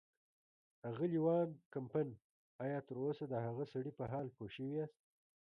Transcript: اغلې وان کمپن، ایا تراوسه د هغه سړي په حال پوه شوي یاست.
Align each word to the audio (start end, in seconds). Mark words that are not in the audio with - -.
اغلې 0.89 1.19
وان 1.25 1.49
کمپن، 1.73 2.07
ایا 2.63 2.79
تراوسه 2.87 3.25
د 3.29 3.33
هغه 3.45 3.63
سړي 3.73 3.91
په 3.97 4.03
حال 4.11 4.27
پوه 4.35 4.49
شوي 4.55 4.71
یاست. 4.77 4.99